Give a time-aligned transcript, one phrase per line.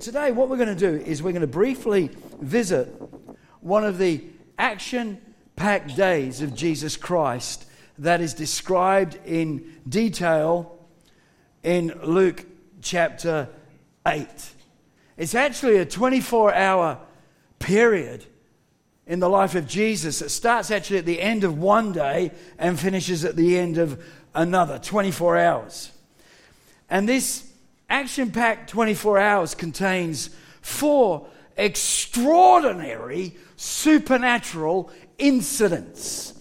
[0.00, 2.10] Today, what we're going to do is we're going to briefly
[2.40, 2.86] visit
[3.60, 4.22] one of the
[4.56, 5.20] action
[5.56, 7.66] packed days of Jesus Christ
[7.98, 10.78] that is described in detail
[11.64, 12.46] in Luke
[12.80, 13.48] chapter
[14.06, 14.28] 8.
[15.16, 17.00] It's actually a 24 hour
[17.58, 18.24] period
[19.04, 20.22] in the life of Jesus.
[20.22, 24.00] It starts actually at the end of one day and finishes at the end of
[24.32, 25.90] another 24 hours.
[26.88, 27.47] And this
[27.88, 30.30] action packed 24 hours contains
[30.60, 31.26] four
[31.56, 36.34] extraordinary supernatural incidents.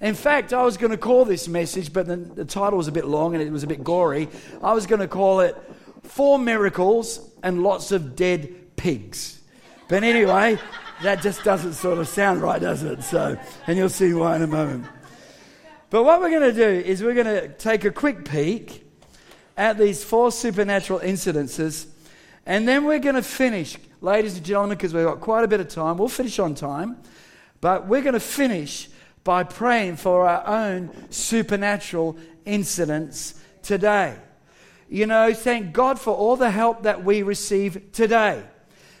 [0.00, 2.92] In fact, I was going to call this message, but the, the, title was a
[2.92, 4.28] bit long and it was a bit gory.
[4.62, 5.56] I was going to call it
[6.02, 9.40] Four Miracles and Lots of Dead Pigs.
[9.88, 10.58] But anyway,
[11.02, 13.02] that just doesn't sort of sound right, does it?
[13.02, 14.84] So, and you'll see why in a moment.
[15.90, 18.83] But what we're going to do is we're going to take a quick peek
[19.56, 21.86] at these four supernatural incidences.
[22.46, 25.60] And then we're going to finish, ladies and gentlemen, because we've got quite a bit
[25.60, 25.96] of time.
[25.96, 26.98] We'll finish on time.
[27.60, 28.88] But we're going to finish
[29.22, 34.16] by praying for our own supernatural incidents today.
[34.90, 38.44] You know, thank God for all the help that we receive today.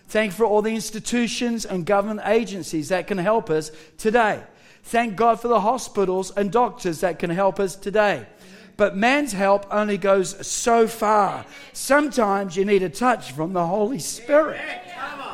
[0.08, 4.42] Thank for all the institutions and government agencies that can help us today.
[4.84, 8.26] Thank God for the hospitals and doctors that can help us today.
[8.76, 11.46] But man's help only goes so far.
[11.72, 14.60] Sometimes you need a touch from the Holy Spirit.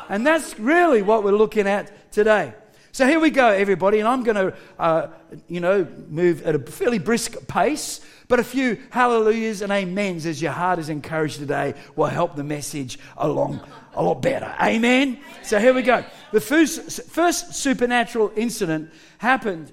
[0.09, 2.53] And that's really what we're looking at today.
[2.93, 5.07] So here we go, everybody, and I'm going to, uh,
[5.47, 10.41] you know, move at a fairly brisk pace, but a few hallelujahs and amens as
[10.41, 13.61] your heart is encouraged today will help the message along
[13.93, 14.53] a lot better.
[14.61, 15.19] Amen?
[15.41, 16.03] So here we go.
[16.33, 19.71] The first, first supernatural incident happened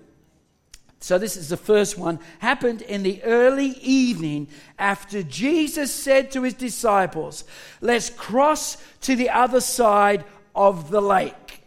[1.00, 6.42] so, this is the first one, happened in the early evening after Jesus said to
[6.42, 7.44] his disciples,
[7.80, 10.24] Let's cross to the other side
[10.56, 11.62] of the lake.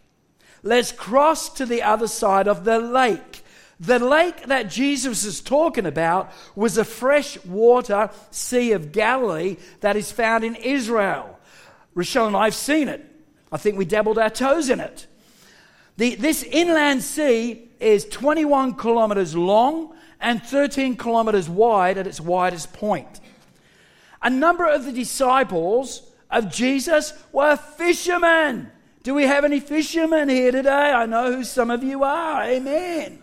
[0.63, 3.43] Let's cross to the other side of the lake.
[3.79, 10.11] The lake that Jesus is talking about was a freshwater Sea of Galilee that is
[10.11, 11.39] found in Israel.
[11.95, 13.03] Rochelle and I have seen it.
[13.49, 15.07] I think we dabbled our toes in it.
[15.97, 22.73] The, this inland sea is 21 kilometers long and 13 kilometers wide at its widest
[22.73, 23.19] point.
[24.21, 28.71] A number of the disciples of Jesus were fishermen.
[29.03, 30.69] Do we have any fishermen here today?
[30.69, 32.43] I know who some of you are.
[32.43, 33.19] Amen.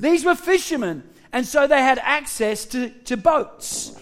[0.00, 3.96] These were fishermen, and so they had access to, to boats.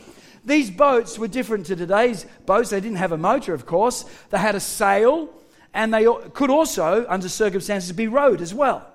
[0.45, 2.71] These boats were different to today's boats.
[2.71, 4.05] They didn't have a motor, of course.
[4.31, 5.29] They had a sail,
[5.75, 8.92] and they could also, under circumstances, be rowed as well.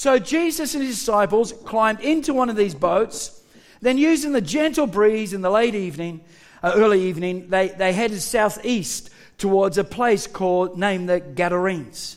[0.00, 3.42] So Jesus and his disciples climbed into one of these boats.
[3.82, 6.22] Then, using the gentle breeze in the late evening,
[6.62, 12.16] uh, early evening, they, they headed southeast towards a place called, named the Gadarenes.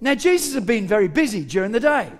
[0.00, 2.12] Now, Jesus had been very busy during the day.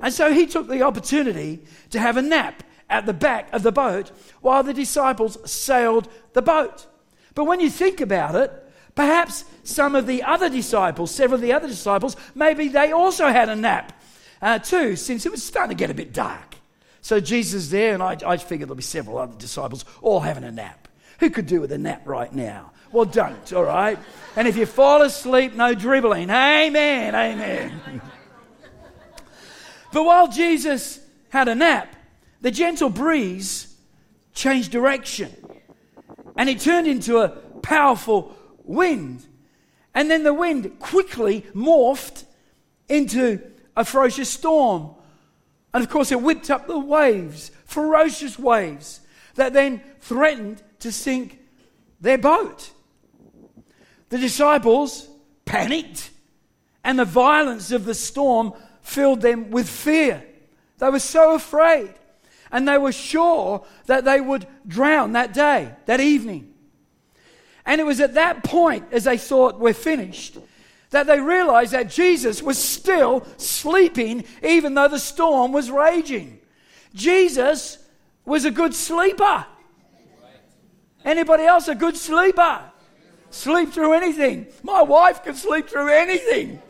[0.00, 1.60] And so he took the opportunity
[1.90, 6.40] to have a nap at the back of the boat while the disciples sailed the
[6.40, 6.86] boat.
[7.34, 8.50] But when you think about it,
[8.94, 13.50] perhaps some of the other disciples, several of the other disciples, maybe they also had
[13.50, 13.92] a nap
[14.42, 16.56] uh, too, since it was starting to get a bit dark.
[17.00, 20.50] So Jesus there, and I, I figured there'll be several other disciples all having a
[20.50, 20.88] nap.
[21.20, 22.72] Who could do with a nap right now?
[22.92, 23.98] Well, don't, all right?
[24.36, 26.30] And if you fall asleep, no dribbling.
[26.30, 28.00] Amen, amen.
[29.92, 31.94] but while Jesus had a nap,
[32.40, 33.74] the gentle breeze
[34.34, 35.34] changed direction
[36.36, 39.26] and it turned into a powerful wind.
[39.94, 42.24] And then the wind quickly morphed
[42.88, 43.40] into
[43.76, 44.94] a ferocious storm.
[45.74, 49.00] And of course, it whipped up the waves, ferocious waves,
[49.34, 51.38] that then threatened to sink
[52.00, 52.70] their boat.
[54.08, 55.08] The disciples
[55.44, 56.10] panicked,
[56.82, 60.24] and the violence of the storm filled them with fear.
[60.78, 61.92] They were so afraid,
[62.52, 66.54] and they were sure that they would drown that day, that evening.
[67.64, 70.38] And it was at that point, as they thought, we're finished,
[70.90, 76.38] that they realized that Jesus was still sleeping even though the storm was raging.
[76.94, 77.78] Jesus
[78.24, 79.46] was a good sleeper.
[81.04, 82.60] Anybody else a good sleeper?
[83.30, 84.46] Sleep through anything.
[84.62, 86.60] My wife can sleep through anything.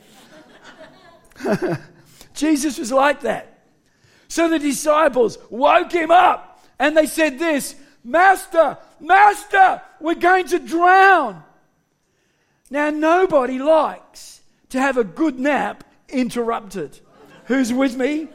[2.34, 3.64] Jesus was like that.
[4.28, 10.58] So the disciples woke him up and they said this Master, Master, we're going to
[10.58, 11.42] drown.
[12.70, 14.40] Now, nobody likes
[14.70, 16.98] to have a good nap interrupted.
[17.46, 18.28] Who's with me?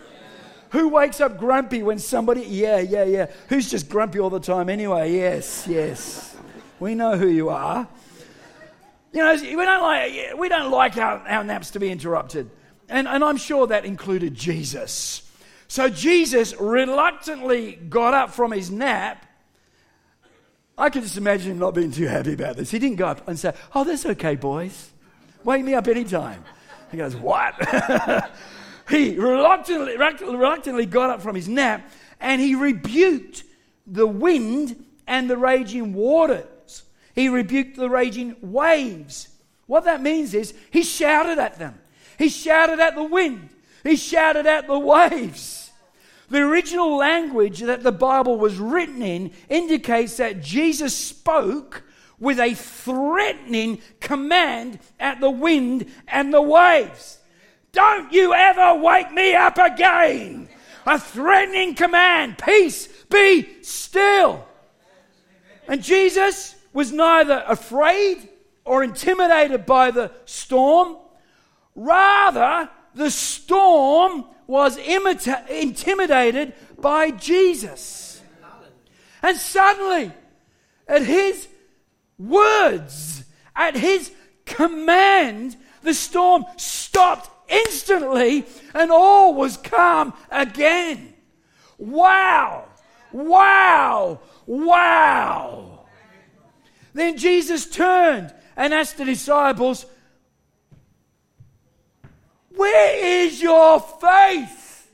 [0.69, 3.25] Who wakes up grumpy when somebody, yeah, yeah, yeah.
[3.49, 5.13] Who's just grumpy all the time anyway?
[5.13, 6.37] Yes, yes.
[6.79, 7.87] We know who you are.
[9.11, 12.49] You know, we don't like, we don't like our, our naps to be interrupted.
[12.87, 15.29] And, and I'm sure that included Jesus.
[15.67, 19.25] So Jesus reluctantly got up from his nap.
[20.81, 22.71] I can just imagine him not being too happy about this.
[22.71, 24.89] He didn't go up and say, Oh, that's okay, boys.
[25.43, 26.43] Wake me up anytime.
[26.89, 27.53] He goes, What?
[28.89, 31.87] he reluctantly, reluctantly got up from his nap
[32.19, 33.43] and he rebuked
[33.85, 36.81] the wind and the raging waters.
[37.13, 39.27] He rebuked the raging waves.
[39.67, 41.79] What that means is he shouted at them.
[42.17, 43.49] He shouted at the wind.
[43.83, 45.60] He shouted at the waves.
[46.31, 51.83] The original language that the Bible was written in indicates that Jesus spoke
[52.21, 57.17] with a threatening command at the wind and the waves.
[57.73, 60.47] Don't you ever wake me up again.
[60.85, 62.37] A threatening command.
[62.37, 64.47] Peace, be still.
[65.67, 68.29] And Jesus was neither afraid
[68.63, 70.95] or intimidated by the storm.
[71.75, 78.21] Rather, the storm was imita- intimidated by Jesus.
[79.23, 80.11] And suddenly,
[80.89, 81.47] at his
[82.19, 83.23] words,
[83.55, 84.11] at his
[84.45, 91.13] command, the storm stopped instantly and all was calm again.
[91.77, 92.65] Wow!
[93.13, 94.19] Wow!
[94.45, 95.85] Wow!
[96.93, 99.85] Then Jesus turned and asked the disciples,
[102.61, 104.87] Where is your faith?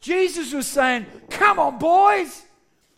[0.00, 2.46] Jesus was saying, Come on, boys.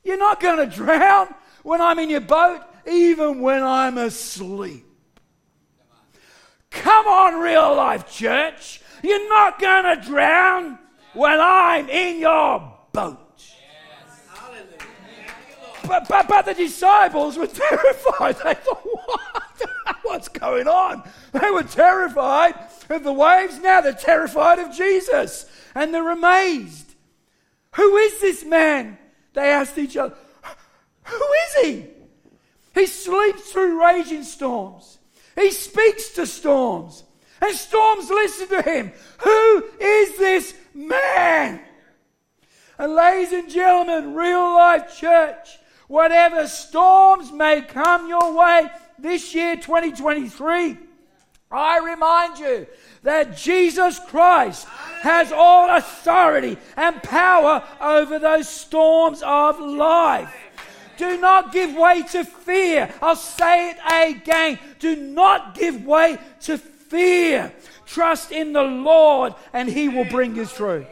[0.05, 1.34] You're not going to drown
[1.64, 4.87] when I'm in your boat, even when I'm asleep.
[6.70, 8.81] Come on, real life church.
[9.02, 10.78] You're not going to drown
[11.12, 13.43] when I'm in your boat.
[15.84, 18.37] But, but, but the disciples were terrified.
[18.37, 19.75] They thought, what?
[20.02, 21.08] What's going on?
[21.32, 22.54] They were terrified
[22.88, 23.58] of the waves.
[23.60, 25.46] Now they're terrified of Jesus.
[25.74, 26.94] And they're amazed.
[27.72, 28.98] Who is this man?
[29.34, 30.14] They asked each other.
[31.04, 31.86] Who is he?
[32.74, 34.98] He sleeps through raging storms.
[35.34, 37.04] He speaks to storms.
[37.40, 38.92] And storms listen to him.
[39.18, 41.60] Who is this man?
[42.78, 49.56] And ladies and gentlemen, real life church, whatever storms may come your way this year,
[49.56, 50.78] 2023,
[51.50, 52.66] I remind you
[53.02, 54.66] that Jesus Christ
[55.02, 60.34] has all authority and power over those storms of life.
[60.96, 62.93] Do not give way to fear.
[63.00, 63.76] I'll say it
[64.16, 64.58] again.
[64.78, 67.52] Do not give way to fear.
[67.87, 70.87] Trust in the Lord and He will bring you through.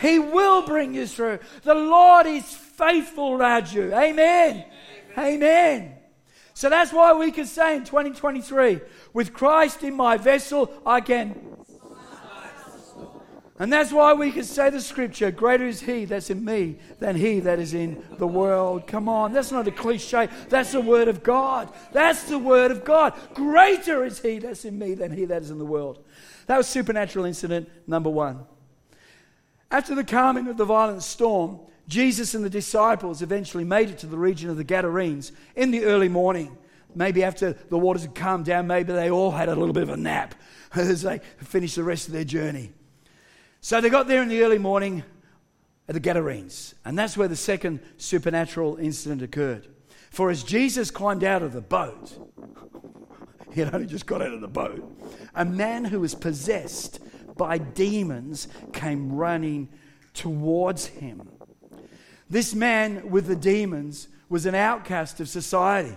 [0.00, 1.38] He will bring you through.
[1.62, 3.92] The Lord is faithful, Raju.
[3.92, 4.64] Amen.
[5.16, 5.94] Amen.
[6.60, 8.82] So that's why we can say in 2023,
[9.14, 11.56] with Christ in my vessel, I can
[13.58, 17.16] and that's why we can say the scripture greater is he that's in me than
[17.16, 18.86] he that is in the world.
[18.86, 20.28] Come on, that's not a cliche.
[20.50, 21.72] That's the word of God.
[21.92, 23.14] That's the word of God.
[23.32, 26.04] Greater is he that's in me than he that is in the world.
[26.46, 28.44] That was supernatural incident number one.
[29.70, 34.06] After the calming of the violent storm, Jesus and the disciples eventually made it to
[34.06, 36.56] the region of the Gadarenes in the early morning.
[36.94, 39.88] Maybe after the waters had calmed down, maybe they all had a little bit of
[39.88, 40.36] a nap
[40.74, 42.72] as they finished the rest of their journey.
[43.60, 45.02] So they got there in the early morning
[45.88, 49.66] at the Gadarenes, and that's where the second supernatural incident occurred.
[50.10, 52.16] For as Jesus climbed out of the boat,
[53.52, 54.96] he had only just got out of the boat,
[55.34, 57.00] a man who was possessed
[57.36, 59.68] by demons came running
[60.14, 61.28] towards him.
[62.30, 65.96] This man with the demons was an outcast of society.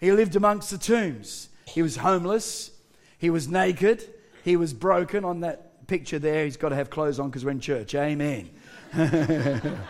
[0.00, 1.50] He lived amongst the tombs.
[1.66, 2.72] He was homeless.
[3.18, 4.02] He was naked.
[4.42, 7.50] He was broken on that picture there, he's got to have clothes on because we're
[7.52, 7.94] in church.
[7.94, 8.50] Amen.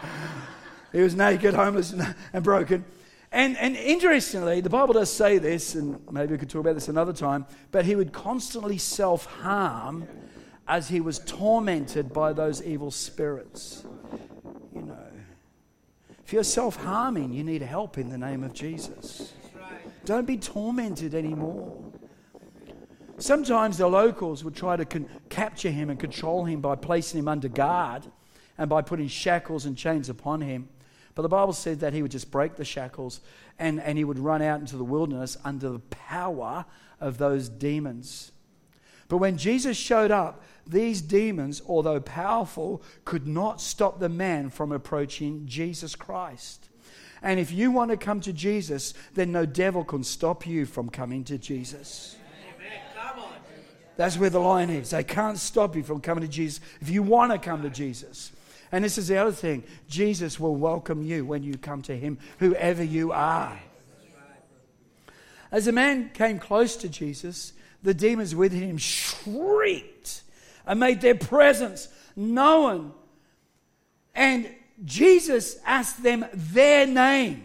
[0.93, 1.95] he was naked, homeless,
[2.33, 2.85] and broken.
[3.33, 6.89] And, and interestingly, the Bible does say this, and maybe we could talk about this
[6.89, 10.07] another time, but he would constantly self harm
[10.69, 13.85] as he was tormented by those evil spirits.
[16.27, 19.33] If you're self harming, you need help in the name of Jesus.
[20.05, 21.81] Don't be tormented anymore.
[23.19, 27.29] Sometimes the locals would try to con- capture him and control him by placing him
[27.29, 28.07] under guard
[28.59, 30.69] and by putting shackles and chains upon him.
[31.15, 33.21] But the Bible said that he would just break the shackles
[33.57, 36.65] and, and he would run out into the wilderness under the power
[37.01, 38.33] of those demons.
[39.07, 44.73] But when Jesus showed up, these demons, although powerful, could not stop the man from
[44.73, 46.69] approaching Jesus Christ.
[47.23, 50.91] And if you want to come to Jesus, then no devil can stop you from
[50.91, 52.17] coming to Jesus.
[53.97, 54.91] That's where the line is.
[54.91, 58.31] They can't stop you from coming to Jesus if you want to come to Jesus.
[58.71, 62.19] And this is the other thing Jesus will welcome you when you come to Him,
[62.39, 63.59] whoever you are.
[65.51, 70.23] As the man came close to Jesus, the demons with him shrieked
[70.67, 72.93] and made their presence known.
[74.15, 74.51] And
[74.85, 77.43] Jesus asked them their name.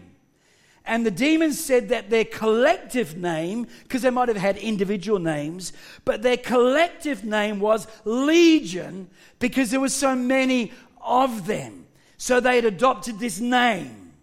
[0.83, 5.73] And the demons said that their collective name, because they might have had individual names,
[6.05, 11.85] but their collective name was Legion because there were so many of them.
[12.17, 14.13] So they had adopted this name.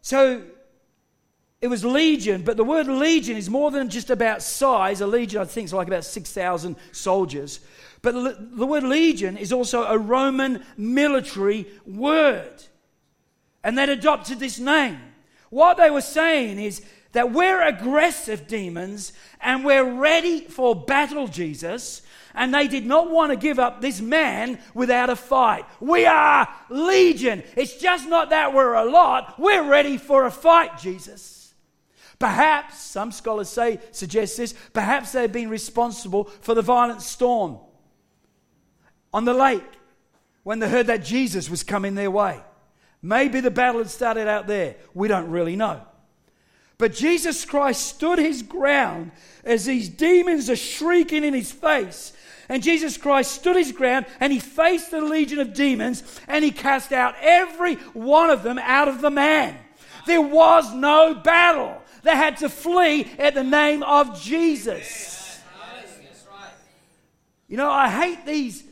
[0.00, 0.42] So
[1.60, 5.02] it was legion, but the word legion is more than just about size.
[5.02, 7.60] A legion, I think, is like about 6,000 soldiers.
[8.00, 8.12] But
[8.56, 12.62] the word legion is also a Roman military word.
[13.62, 15.00] And they adopted this name.
[15.50, 22.00] What they were saying is that we're aggressive demons and we're ready for battle, Jesus.
[22.34, 25.66] And they did not want to give up this man without a fight.
[25.78, 27.42] We are legion.
[27.54, 29.34] It's just not that we're a lot.
[29.38, 31.39] We're ready for a fight, Jesus.
[32.20, 37.58] Perhaps, some scholars say, suggest this, perhaps they've been responsible for the violent storm
[39.12, 39.64] on the lake
[40.42, 42.38] when they heard that Jesus was coming their way.
[43.02, 44.76] Maybe the battle had started out there.
[44.92, 45.80] We don't really know.
[46.76, 49.12] But Jesus Christ stood his ground
[49.42, 52.12] as these demons are shrieking in his face.
[52.50, 56.50] And Jesus Christ stood his ground and he faced the legion of demons and he
[56.50, 59.56] cast out every one of them out of the man.
[60.06, 61.79] There was no battle.
[62.02, 65.40] They had to flee at the name of Jesus.
[67.48, 68.64] You know, I hate these.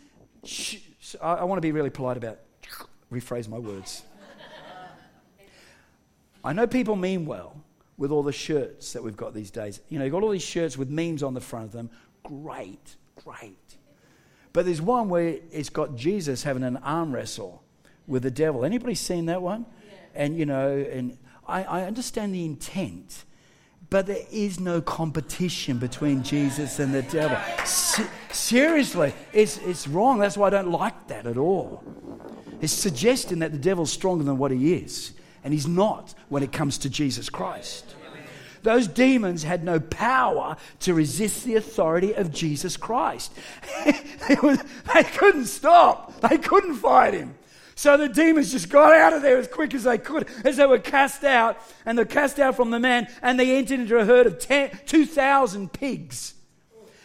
[0.45, 0.77] Sh-
[1.21, 2.39] I, I want to be really polite about
[3.13, 4.03] rephrase my words.
[6.45, 7.57] I know people mean well
[7.97, 9.81] with all the shirts that we've got these days.
[9.89, 11.91] You know, you've got all these shirts with memes on the front of them.
[12.23, 13.59] Great, great.
[14.53, 17.63] But there's one where it's got Jesus having an arm wrestle
[18.07, 18.65] with the devil.
[18.65, 19.67] Anybody seen that one?
[19.85, 19.95] Yeah.
[20.15, 21.19] And, you know, and
[21.49, 23.25] I, I understand the intent,
[23.91, 27.39] but there is no competition between Jesus and the devil.
[28.31, 30.19] seriously, it's, it's wrong.
[30.19, 31.83] That's why I don't like that at all.
[32.61, 35.13] It's suggesting that the devil's stronger than what he is,
[35.43, 37.95] and he's not when it comes to Jesus Christ.
[38.63, 43.33] Those demons had no power to resist the authority of Jesus Christ.
[43.85, 47.37] they couldn't stop, they couldn't fight him.
[47.79, 50.67] So the demons just got out of there as quick as they could as they
[50.67, 51.57] were cast out.
[51.87, 55.73] And they're cast out from the man, and they entered into a herd of 2,000
[55.73, 56.35] pigs.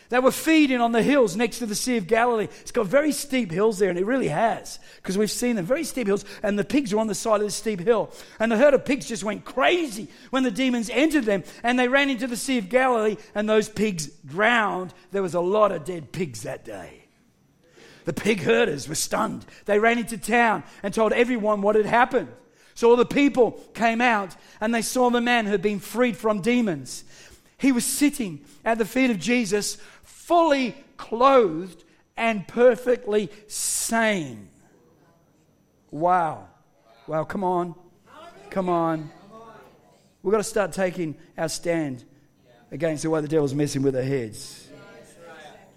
[0.10, 2.48] They were feeding on the hills next to the Sea of Galilee.
[2.62, 5.84] It's got very steep hills there, and it really has, because we've seen them very
[5.84, 8.12] steep hills, and the pigs were on the side of the steep hill.
[8.39, 11.88] And the herd of pigs just went crazy when the demons entered them, and they
[11.88, 14.92] ran into the Sea of Galilee, and those pigs drowned.
[15.12, 17.02] There was a lot of dead pigs that day.
[18.05, 19.45] The pig herders were stunned.
[19.65, 22.29] They ran into town and told everyone what had happened.
[22.75, 26.17] So all the people came out and they saw the man who had been freed
[26.17, 27.03] from demons.
[27.57, 31.83] He was sitting at the feet of Jesus, fully clothed
[32.17, 34.50] and perfectly sane.
[35.91, 36.48] Wow.
[37.07, 37.75] Wow, come on.
[38.50, 39.10] Come on.
[40.22, 42.03] We've got to start taking our stand
[42.72, 44.69] against the way the devil's messing with our heads.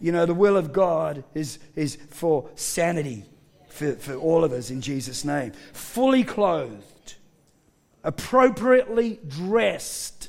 [0.00, 3.24] You know, the will of God is, is for sanity
[3.68, 5.52] for, for all of us in Jesus' name.
[5.72, 7.14] Fully clothed,
[8.04, 10.28] appropriately dressed,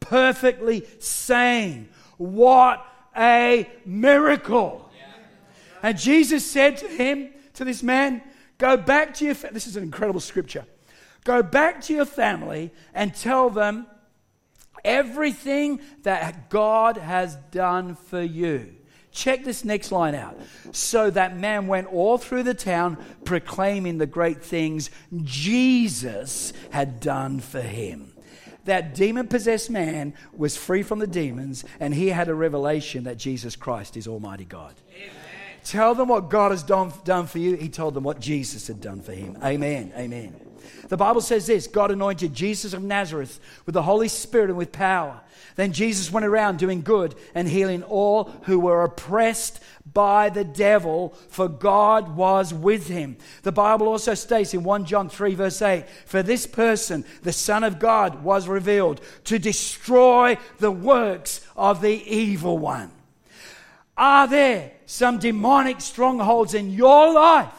[0.00, 1.88] perfectly sane.
[2.16, 2.84] What
[3.16, 4.90] a miracle.
[5.82, 8.22] And Jesus said to him, to this man,
[8.58, 9.34] Go back to your.
[9.34, 9.50] Fa-.
[9.52, 10.66] This is an incredible scripture.
[11.24, 13.86] Go back to your family and tell them
[14.84, 18.74] everything that God has done for you.
[19.10, 20.38] Check this next line out.
[20.72, 24.90] So that man went all through the town proclaiming the great things
[25.24, 28.12] Jesus had done for him.
[28.64, 33.16] That demon possessed man was free from the demons, and he had a revelation that
[33.16, 34.74] Jesus Christ is Almighty God.
[34.94, 35.27] Amen.
[35.68, 37.54] Tell them what God has done, done for you.
[37.54, 39.36] He told them what Jesus had done for him.
[39.44, 39.92] Amen.
[39.94, 40.34] Amen.
[40.88, 44.72] The Bible says this God anointed Jesus of Nazareth with the Holy Spirit and with
[44.72, 45.20] power.
[45.56, 51.10] Then Jesus went around doing good and healing all who were oppressed by the devil,
[51.28, 53.18] for God was with him.
[53.42, 57.62] The Bible also states in 1 John 3, verse 8 For this person, the Son
[57.62, 62.90] of God, was revealed to destroy the works of the evil one.
[63.98, 67.52] Are there some demonic strongholds in your life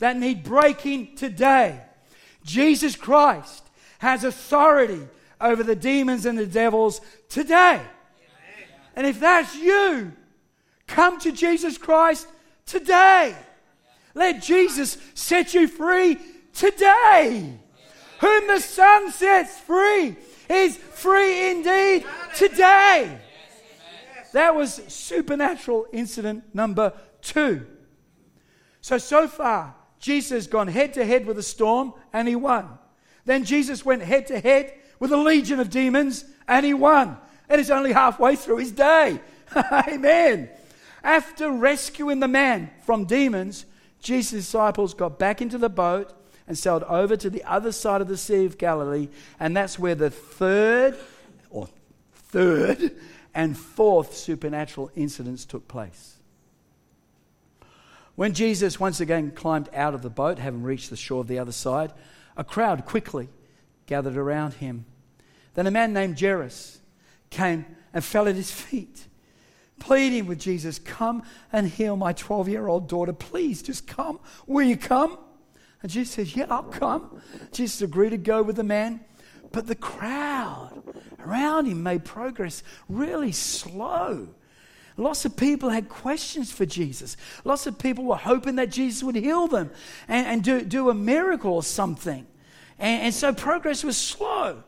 [0.00, 1.80] that need breaking today?
[2.44, 3.62] Jesus Christ
[4.00, 5.06] has authority
[5.40, 7.80] over the demons and the devils today.
[8.96, 10.12] And if that's you,
[10.88, 12.26] come to Jesus Christ
[12.64, 13.36] today.
[14.14, 16.18] Let Jesus set you free
[16.52, 17.58] today.
[18.20, 20.16] Whom the Son sets free
[20.48, 23.20] is free indeed today.
[24.32, 26.92] That was supernatural incident number
[27.22, 27.66] two.
[28.80, 32.78] So, so far, Jesus has gone head to head with a storm and he won.
[33.24, 37.16] Then Jesus went head to head with a legion of demons and he won.
[37.48, 39.20] And it's only halfway through his day.
[39.88, 40.48] Amen.
[41.02, 43.66] After rescuing the man from demons,
[44.00, 46.12] Jesus' disciples got back into the boat
[46.46, 49.08] and sailed over to the other side of the Sea of Galilee.
[49.40, 50.96] And that's where the third,
[51.50, 51.68] or
[52.12, 52.92] third,
[53.36, 56.16] and fourth supernatural incidents took place.
[58.14, 61.38] When Jesus once again climbed out of the boat, having reached the shore of the
[61.38, 61.92] other side,
[62.34, 63.28] a crowd quickly
[63.84, 64.86] gathered around him.
[65.52, 66.80] Then a man named Jairus
[67.28, 69.06] came and fell at his feet,
[69.78, 73.12] pleading with Jesus, Come and heal my 12 year old daughter.
[73.12, 74.18] Please, just come.
[74.46, 75.18] Will you come?
[75.82, 77.20] And Jesus says, Yeah, I'll come.
[77.52, 79.00] Jesus agreed to go with the man.
[79.56, 80.82] But the crowd
[81.18, 84.28] around him made progress really slow.
[84.98, 87.16] Lots of people had questions for Jesus.
[87.42, 89.70] Lots of people were hoping that Jesus would heal them
[90.08, 92.26] and, and do, do a miracle or something.
[92.78, 94.62] And, and so progress was slow.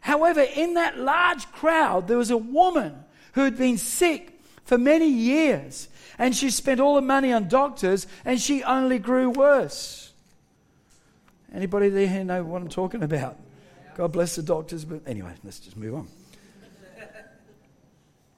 [0.00, 5.08] However, in that large crowd, there was a woman who had been sick for many
[5.08, 5.88] years.
[6.18, 10.14] And she spent all the money on doctors and she only grew worse.
[11.52, 13.36] Anybody there know what I'm talking about?
[13.96, 16.08] God bless the doctors, but anyway, let's just move on.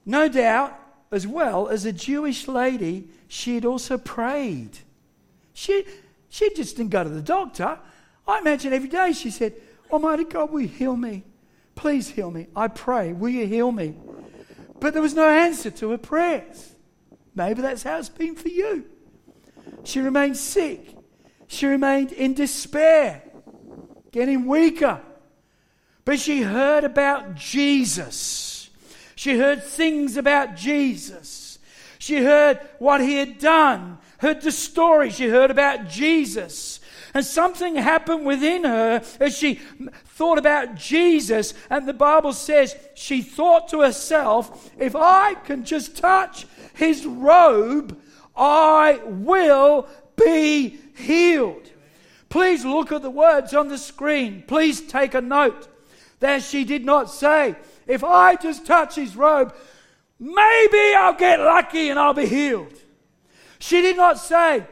[0.05, 0.79] No doubt,
[1.11, 4.77] as well as a Jewish lady, she had also prayed.
[5.53, 5.85] She,
[6.29, 7.79] she just didn't go to the doctor.
[8.27, 9.53] I imagine every day she said,
[9.91, 11.23] Almighty God, will you heal me?
[11.75, 12.47] Please heal me.
[12.55, 13.95] I pray, will you heal me?
[14.79, 16.75] But there was no answer to her prayers.
[17.33, 18.85] Maybe that's how it's been for you.
[19.83, 20.95] She remained sick.
[21.47, 23.23] She remained in despair,
[24.11, 25.01] getting weaker.
[26.05, 28.69] But she heard about Jesus.
[29.15, 31.57] She heard things about Jesus.
[31.97, 35.09] She heard what he had done, heard the story.
[35.09, 36.79] She heard about Jesus.
[37.15, 39.55] And something happened within her as she
[40.05, 41.55] thought about Jesus.
[41.71, 47.99] And the Bible says she thought to herself, if I can just touch his robe,
[48.35, 51.71] I will be healed.
[52.29, 54.43] Please look at the words on the screen.
[54.45, 55.67] Please take a note
[56.19, 57.55] that she did not say,
[57.87, 59.53] if I just touch his robe,
[60.19, 62.73] maybe I'll get lucky and I'll be healed.
[63.59, 64.65] She did not say,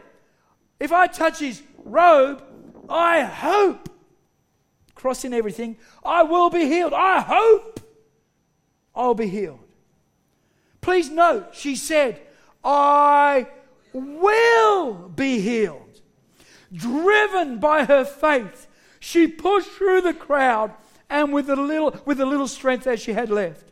[0.80, 2.44] if I touch his robe,
[2.90, 3.90] I hope,
[4.96, 6.94] crossing everything, I will be healed.
[6.94, 7.80] I hope
[8.96, 9.60] I'll be healed.
[10.82, 12.20] Please note, she said,
[12.64, 13.48] I
[13.94, 16.02] will be healed.
[16.74, 18.68] Driven by her faith,
[19.00, 20.74] she pushed through the crowd
[21.14, 23.72] and with a little, with a little strength that she had left.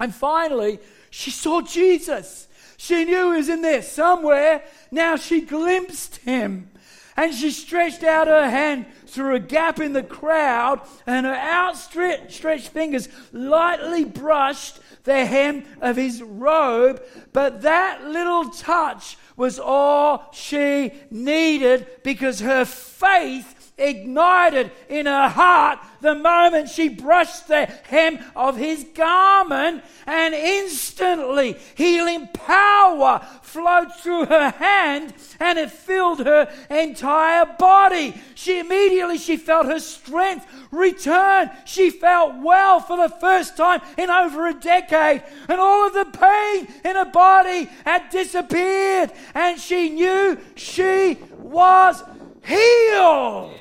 [0.00, 2.48] And finally, she saw Jesus.
[2.76, 4.64] She knew he was in there somewhere.
[4.90, 6.70] Now she glimpsed him.
[7.16, 12.68] And she stretched out her hand through a gap in the crowd, and her outstretched
[12.68, 17.00] fingers lightly brushed the hem of his robe.
[17.32, 25.78] But that little touch was all she needed because her faith ignited in her heart
[26.00, 34.26] the moment she brushed the hem of his garment, and instantly healing power flowed through
[34.26, 38.14] her hand and it filled her entire body.
[38.34, 41.50] She immediately she felt her strength return.
[41.64, 46.18] She felt well for the first time in over a decade, and all of the
[46.18, 52.02] pain in her body had disappeared, and she knew she was
[52.44, 53.54] healed.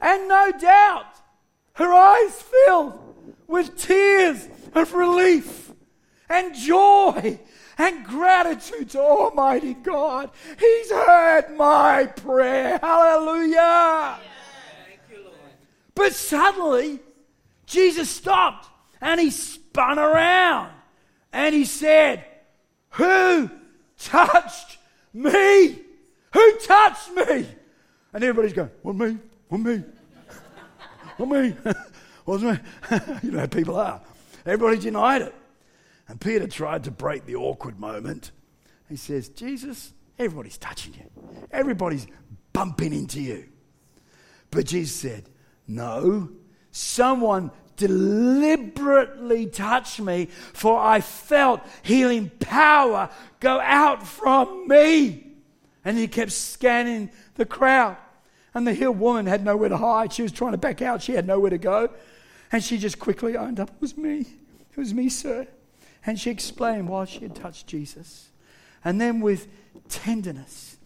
[0.00, 1.14] And no doubt,
[1.74, 2.98] her eyes filled
[3.46, 5.72] with tears of relief
[6.28, 7.38] and joy
[7.78, 10.30] and gratitude to Almighty God.
[10.58, 12.78] He's heard my prayer.
[12.82, 14.18] Hallelujah.
[15.94, 17.00] but suddenly,
[17.66, 18.68] Jesus stopped
[19.00, 20.70] and he spun around
[21.32, 22.24] and he said,
[22.90, 23.50] Who
[23.98, 24.78] touched
[25.12, 25.80] me?
[26.32, 27.46] Who touched me?
[28.12, 29.18] And everybody's going, Well, me.
[29.48, 29.82] Well, me.
[31.18, 31.56] Well, me.
[32.24, 32.98] Wasn't me.
[33.22, 34.00] you know how people are.
[34.44, 35.34] Everybody denied it.
[36.08, 38.32] And Peter tried to break the awkward moment.
[38.88, 41.46] He says, Jesus, everybody's touching you.
[41.50, 42.06] Everybody's
[42.52, 43.48] bumping into you.
[44.50, 45.28] But Jesus said,
[45.66, 46.30] No,
[46.70, 55.24] someone deliberately touched me, for I felt healing power go out from me.
[55.84, 57.96] And he kept scanning the crowd.
[58.56, 60.14] And the hill woman had nowhere to hide.
[60.14, 61.90] She was trying to back out, she had nowhere to go.
[62.50, 64.20] And she just quickly owned up, It was me.
[64.20, 65.46] It was me, sir.
[66.06, 68.30] And she explained why she had touched Jesus.
[68.82, 69.46] And then, with
[69.90, 70.78] tenderness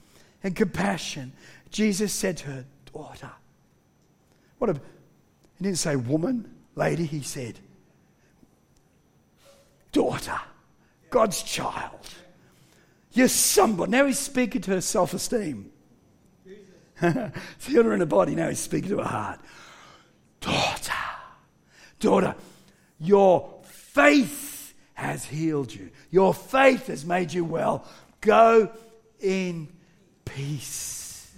[0.42, 1.32] and compassion,
[1.70, 3.30] Jesus said to her, Daughter.
[4.58, 7.60] What a, he didn't say woman, lady, he said,
[9.92, 10.40] Daughter,
[11.08, 12.14] God's child.
[13.12, 13.92] You're somebody.
[13.92, 15.70] Now he's speaking to her self esteem.
[17.58, 19.40] Feel her in the body, now he's speaking to her heart.
[20.40, 20.92] Daughter,
[21.98, 22.34] daughter,
[22.98, 25.90] your faith has healed you.
[26.10, 27.86] Your faith has made you well.
[28.20, 28.70] Go
[29.20, 29.68] in
[30.24, 31.32] peace.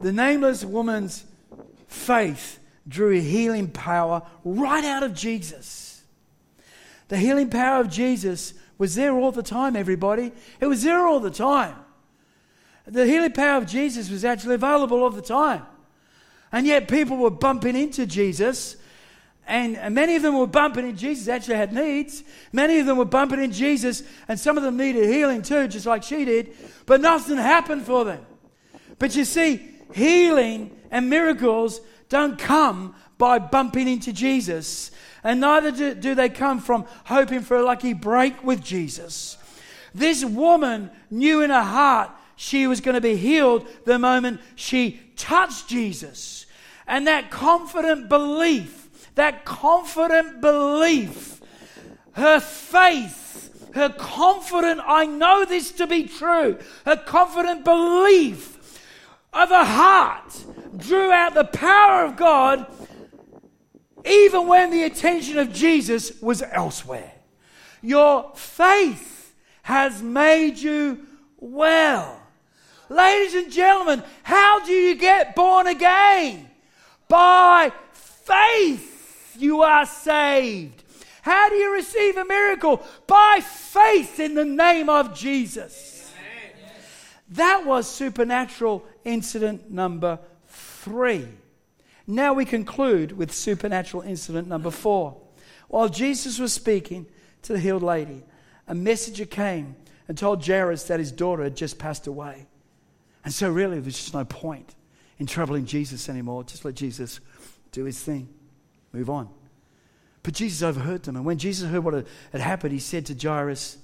[0.00, 1.24] The nameless woman's
[1.88, 2.58] faith
[2.88, 6.02] drew a healing power right out of Jesus.
[7.08, 10.32] The healing power of Jesus was there all the time, everybody.
[10.58, 11.76] It was there all the time.
[12.86, 15.66] The healing power of Jesus was actually available all the time.
[16.50, 18.76] And yet people were bumping into Jesus.
[19.46, 22.24] And many of them were bumping into Jesus, actually had needs.
[22.54, 25.84] Many of them were bumping into Jesus, and some of them needed healing too, just
[25.84, 26.56] like she did.
[26.86, 28.24] But nothing happened for them.
[28.98, 29.60] But you see,
[29.92, 34.90] healing and miracles don't come by bumping into Jesus.
[35.22, 39.36] And neither do, do they come from hoping for a lucky break with Jesus.
[39.94, 45.00] This woman knew in her heart she was going to be healed the moment she
[45.16, 46.46] touched Jesus.
[46.86, 51.40] And that confident belief, that confident belief,
[52.12, 58.58] her faith, her confident, I know this to be true, her confident belief
[59.32, 60.44] of her heart
[60.76, 62.66] drew out the power of God
[64.04, 67.12] even when the attention of Jesus was elsewhere.
[67.82, 71.06] Your faith has made you
[71.38, 72.20] well.
[72.88, 76.50] Ladies and gentlemen, how do you get born again?
[77.08, 80.82] By faith, you are saved.
[81.22, 82.82] How do you receive a miracle?
[83.06, 86.12] By faith in the name of Jesus.
[87.30, 91.28] That was supernatural incident number three.
[92.06, 95.20] Now we conclude with supernatural incident number four.
[95.68, 97.06] While Jesus was speaking
[97.42, 98.24] to the healed lady,
[98.66, 99.76] a messenger came
[100.08, 102.46] and told Jairus that his daughter had just passed away.
[103.24, 104.74] And so, really, there's just no point
[105.18, 106.44] in troubling Jesus anymore.
[106.44, 107.20] Just let Jesus
[107.72, 108.28] do his thing,
[108.92, 109.28] move on.
[110.22, 111.16] But Jesus overheard them.
[111.16, 113.78] And when Jesus heard what had happened, he said to Jairus,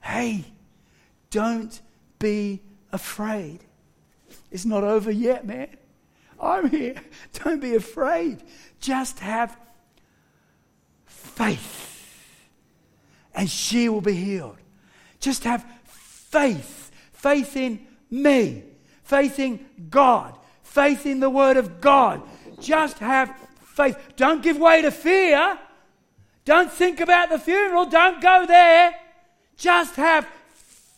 [0.00, 0.44] Hey,
[1.30, 1.80] don't
[2.18, 2.60] be
[2.92, 3.60] afraid.
[4.50, 5.68] It's not over yet, man.
[6.40, 6.94] I'm here.
[7.34, 8.42] Don't be afraid.
[8.80, 9.56] Just have
[11.06, 12.48] faith.
[13.34, 14.56] And she will be healed.
[15.20, 16.90] Just have faith.
[17.12, 18.64] Faith in me.
[19.04, 20.36] Faith in God.
[20.62, 22.22] Faith in the Word of God.
[22.60, 23.98] Just have faith.
[24.16, 25.58] Don't give way to fear.
[26.44, 27.86] Don't think about the funeral.
[27.86, 28.94] Don't go there.
[29.56, 30.26] Just have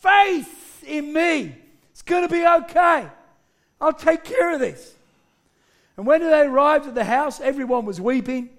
[0.00, 1.56] faith in me.
[1.90, 3.06] It's going to be okay.
[3.80, 4.94] I'll take care of this.
[5.96, 8.50] And when they arrived at the house, everyone was weeping.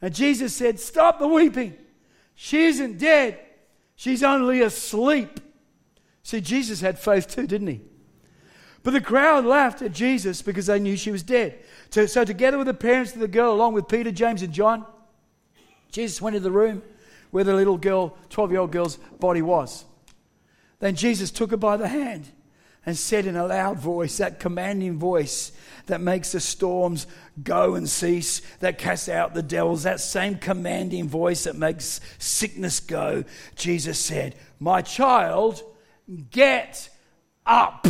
[0.00, 1.76] And Jesus said, Stop the weeping.
[2.34, 3.38] She isn't dead,
[3.94, 5.40] she's only asleep.
[6.22, 7.80] See, Jesus had faith too, didn't he?
[8.82, 11.58] But the crowd laughed at Jesus because they knew she was dead.
[11.90, 14.84] So, so together with the parents of the girl, along with Peter, James, and John,
[15.90, 16.82] Jesus went into the room
[17.30, 19.84] where the little girl, 12 year old girl's body was.
[20.80, 22.28] Then Jesus took her by the hand
[22.84, 25.52] and said in a loud voice, that commanding voice
[25.86, 27.06] that makes the storms
[27.42, 32.80] go and cease, that casts out the devils, that same commanding voice that makes sickness
[32.80, 35.62] go, Jesus said, My child,
[36.30, 36.88] get
[37.46, 37.86] up.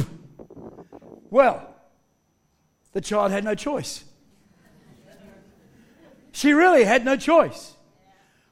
[1.30, 1.66] Well,
[2.92, 4.04] the child had no choice.
[6.32, 7.74] She really had no choice.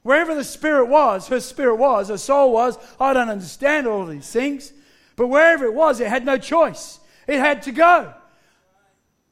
[0.03, 2.77] Wherever the spirit was, her spirit was, her soul was.
[2.99, 4.73] I don't understand all these things.
[5.15, 6.99] But wherever it was, it had no choice.
[7.27, 8.13] It had to go.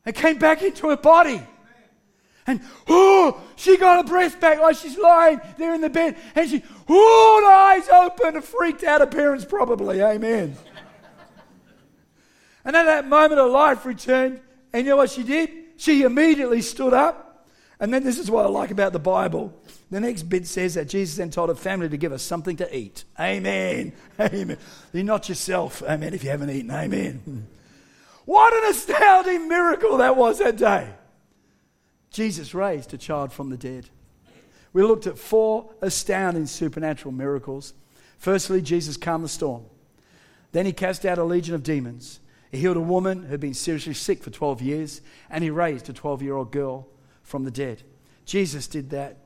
[0.05, 1.41] It came back into her body.
[2.47, 6.17] And oh, she got her breath back like she's lying there in the bed.
[6.33, 10.01] And she, oh, the eyes open, a freaked out appearance, probably.
[10.01, 10.55] Amen.
[12.65, 14.39] and at that moment, her life returned.
[14.73, 15.51] And you know what she did?
[15.77, 17.47] She immediately stood up
[17.79, 19.53] And then this is what I like about the Bible.
[19.91, 22.77] The next bit says that Jesus then told a family to give us something to
[22.77, 23.05] eat.
[23.19, 23.93] Amen.
[24.19, 24.57] Amen.
[24.93, 25.81] You're not yourself.
[25.81, 26.13] Amen.
[26.13, 26.71] If you haven't eaten.
[26.71, 27.47] Amen.
[28.25, 30.93] What an astounding miracle that was that day.
[32.11, 33.89] Jesus raised a child from the dead.
[34.71, 37.73] We looked at four astounding supernatural miracles.
[38.19, 39.65] Firstly, Jesus calmed the storm.
[40.51, 42.19] Then he cast out a legion of demons.
[42.51, 45.89] He healed a woman who had been seriously sick for 12 years, and he raised
[45.89, 46.87] a 12 year old girl
[47.23, 47.81] from the dead.
[48.25, 49.17] Jesus did that,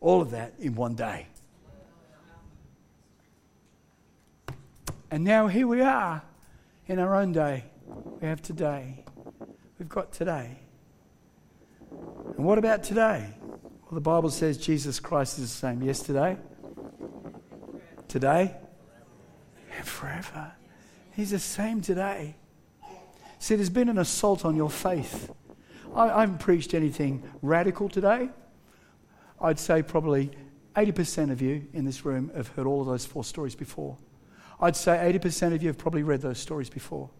[0.00, 1.26] all of that, in one day.
[5.10, 6.22] And now here we are
[6.86, 7.64] in our own day.
[8.20, 9.04] We have today.
[9.78, 10.58] We've got today.
[11.90, 13.34] And what about today?
[13.42, 16.36] Well, the Bible says Jesus Christ is the same yesterday,
[18.06, 18.54] today,
[19.76, 20.52] and forever.
[21.12, 22.36] He's the same today.
[23.38, 25.32] See, there's been an assault on your faith.
[25.94, 28.28] I, I haven't preached anything radical today.
[29.40, 30.30] I'd say probably
[30.76, 33.96] 80% of you in this room have heard all of those four stories before.
[34.60, 37.10] I'd say 80% of you have probably read those stories before.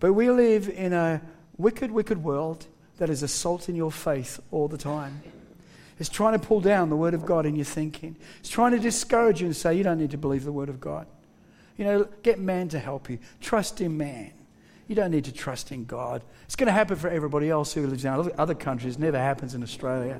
[0.00, 1.20] But we live in a
[1.56, 2.66] wicked, wicked world
[2.98, 5.22] that is assaulting your faith all the time.
[5.98, 8.16] It's trying to pull down the Word of God in your thinking.
[8.38, 10.80] It's trying to discourage you and say, you don't need to believe the Word of
[10.80, 11.06] God.
[11.76, 13.18] You know, get man to help you.
[13.40, 14.32] Trust in man.
[14.88, 16.22] You don't need to trust in God.
[16.44, 18.96] It's going to happen for everybody else who lives in other countries.
[18.96, 20.18] It never happens in Australia.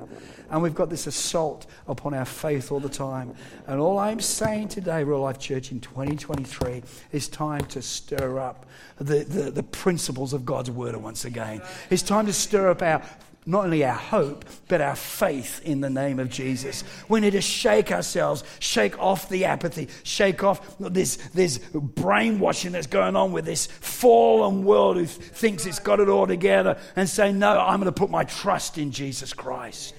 [0.51, 3.33] And we've got this assault upon our faith all the time.
[3.65, 8.67] And all I'm saying today, Real Life Church, in 2023, is time to stir up
[8.99, 11.63] the, the, the principles of God's Word once again.
[11.89, 13.01] It's time to stir up our
[13.45, 16.83] not only our hope, but our faith in the name of Jesus.
[17.07, 22.87] We need to shake ourselves, shake off the apathy, shake off this, this brainwashing that's
[22.87, 27.31] going on with this fallen world who thinks it's got it all together and say,
[27.31, 29.95] No, I'm going to put my trust in Jesus Christ.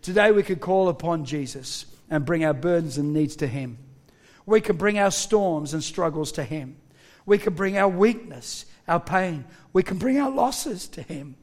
[0.00, 3.78] Today we could call upon Jesus and bring our burdens and needs to Him.
[4.44, 6.76] We can bring our storms and struggles to Him.
[7.26, 9.44] We can bring our weakness, our pain.
[9.72, 11.36] We can bring our losses to Him.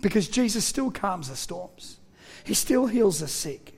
[0.00, 1.98] Because Jesus still calms the storms,
[2.44, 3.74] He still heals the sick,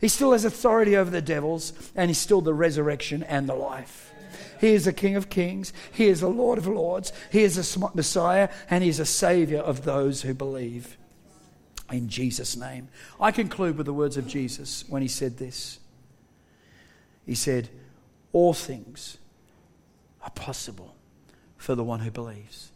[0.00, 4.12] He still has authority over the devils, and He's still the resurrection and the life.
[4.60, 7.90] He is the King of kings, He is the Lord of lords, He is the
[7.94, 10.96] Messiah, and He is a Savior of those who believe.
[11.90, 12.88] In Jesus' name.
[13.20, 15.80] I conclude with the words of Jesus when He said this.
[17.26, 17.68] He said,
[18.32, 19.18] All things
[20.22, 20.94] are possible
[21.56, 22.70] for the one who believes.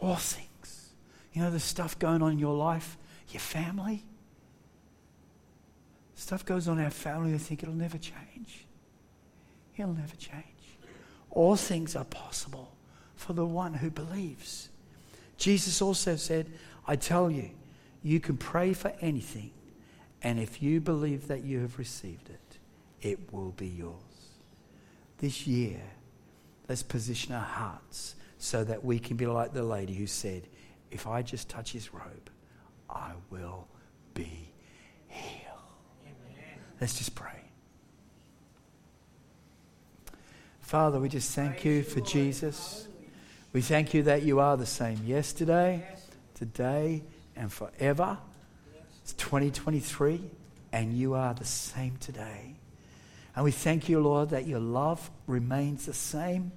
[0.00, 0.45] All things.
[1.36, 2.96] You know, the stuff going on in your life,
[3.28, 4.02] your family.
[6.14, 8.64] Stuff goes on in our family, we think it'll never change.
[9.76, 10.44] It'll never change.
[11.30, 12.72] All things are possible
[13.16, 14.70] for the one who believes.
[15.36, 16.50] Jesus also said,
[16.86, 17.50] I tell you,
[18.02, 19.50] you can pray for anything,
[20.22, 22.58] and if you believe that you have received it,
[23.02, 23.92] it will be yours.
[25.18, 25.82] This year,
[26.66, 30.48] let's position our hearts so that we can be like the lady who said,
[30.90, 32.30] if I just touch his robe,
[32.88, 33.66] I will
[34.14, 34.50] be
[35.08, 35.42] healed.
[36.04, 36.58] Amen.
[36.80, 37.32] Let's just pray.
[40.60, 42.88] Father, we just thank you for Jesus.
[43.52, 45.86] We thank you that you are the same yesterday,
[46.34, 47.04] today,
[47.36, 48.18] and forever.
[49.02, 50.20] It's 2023,
[50.72, 52.56] and you are the same today.
[53.36, 56.50] And we thank you, Lord, that your love remains the same.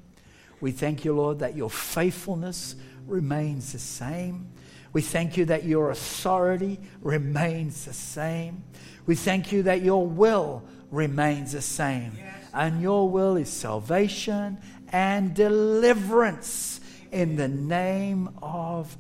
[0.60, 2.76] We thank you, Lord, that your faithfulness
[3.10, 4.48] remains the same.
[4.94, 8.64] We thank you that your authority remains the same.
[9.06, 12.18] We thank you that your will remains the same.
[12.54, 14.58] And your will is salvation
[14.92, 18.98] and deliverance in the name of